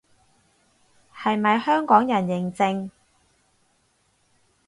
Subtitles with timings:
[1.13, 2.89] 係咪香港人認證